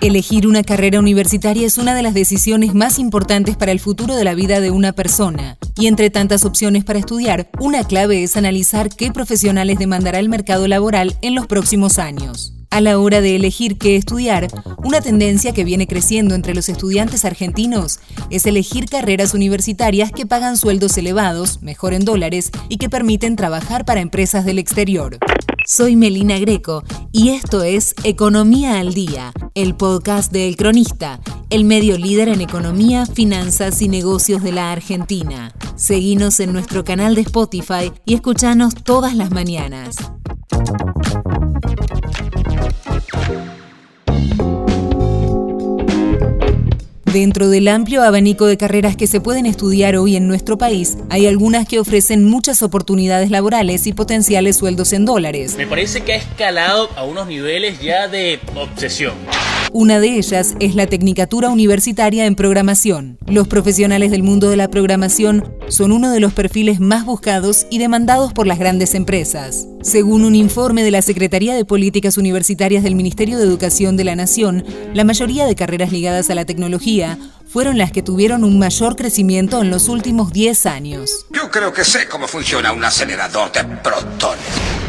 [0.00, 4.24] Elegir una carrera universitaria es una de las decisiones más importantes para el futuro de
[4.24, 5.58] la vida de una persona.
[5.76, 10.66] Y entre tantas opciones para estudiar, una clave es analizar qué profesionales demandará el mercado
[10.66, 12.54] laboral en los próximos años.
[12.70, 14.48] A la hora de elegir qué estudiar,
[14.82, 18.00] una tendencia que viene creciendo entre los estudiantes argentinos
[18.30, 23.84] es elegir carreras universitarias que pagan sueldos elevados, mejor en dólares, y que permiten trabajar
[23.84, 25.18] para empresas del exterior.
[25.72, 26.82] Soy Melina Greco
[27.12, 32.40] y esto es Economía al Día, el podcast de El Cronista, el medio líder en
[32.40, 35.54] economía, finanzas y negocios de la Argentina.
[35.76, 39.94] Seguinos en nuestro canal de Spotify y escuchanos todas las mañanas.
[47.12, 51.26] Dentro del amplio abanico de carreras que se pueden estudiar hoy en nuestro país, hay
[51.26, 55.56] algunas que ofrecen muchas oportunidades laborales y potenciales sueldos en dólares.
[55.56, 59.14] Me parece que ha escalado a unos niveles ya de obsesión.
[59.72, 63.18] Una de ellas es la Tecnicatura Universitaria en Programación.
[63.28, 67.78] Los profesionales del mundo de la programación son uno de los perfiles más buscados y
[67.78, 69.68] demandados por las grandes empresas.
[69.80, 74.16] Según un informe de la Secretaría de Políticas Universitarias del Ministerio de Educación de la
[74.16, 78.96] Nación, la mayoría de carreras ligadas a la tecnología fueron las que tuvieron un mayor
[78.96, 81.26] crecimiento en los últimos 10 años.
[81.30, 84.79] Yo creo que sé cómo funciona un acelerador de protones.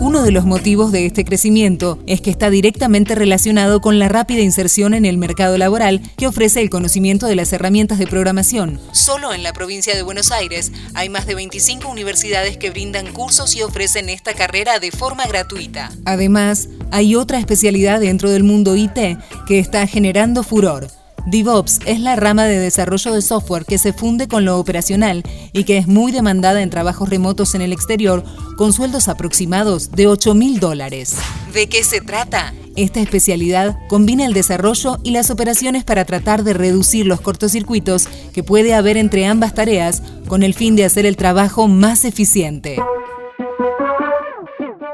[0.00, 4.42] Uno de los motivos de este crecimiento es que está directamente relacionado con la rápida
[4.42, 8.78] inserción en el mercado laboral que ofrece el conocimiento de las herramientas de programación.
[8.92, 13.56] Solo en la provincia de Buenos Aires hay más de 25 universidades que brindan cursos
[13.56, 15.90] y ofrecen esta carrera de forma gratuita.
[16.04, 19.18] Además, hay otra especialidad dentro del mundo IT
[19.48, 20.86] que está generando furor
[21.30, 25.64] DevOps es la rama de desarrollo de software que se funde con lo operacional y
[25.64, 28.24] que es muy demandada en trabajos remotos en el exterior
[28.56, 31.18] con sueldos aproximados de 8 mil dólares.
[31.52, 32.54] ¿De qué se trata?
[32.76, 38.42] Esta especialidad combina el desarrollo y las operaciones para tratar de reducir los cortocircuitos que
[38.42, 42.80] puede haber entre ambas tareas con el fin de hacer el trabajo más eficiente.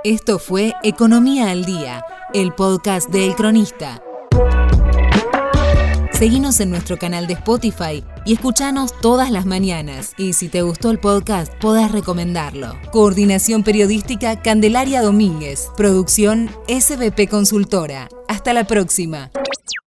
[0.03, 4.03] Esto fue Economía al Día, el podcast de El Cronista.
[6.19, 10.15] Seguinos en nuestro canal de Spotify y escuchanos todas las mañanas.
[10.17, 12.79] Y si te gustó el podcast, podés recomendarlo.
[12.93, 15.71] Coordinación Periodística Candelaria Domínguez.
[15.77, 18.09] Producción SBP Consultora.
[18.29, 19.33] Hasta la próxima.